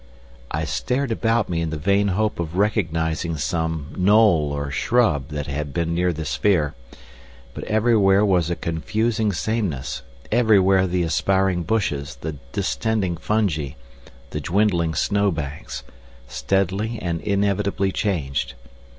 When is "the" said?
1.69-1.77, 6.11-6.25, 10.87-11.03, 12.15-12.31, 14.31-14.41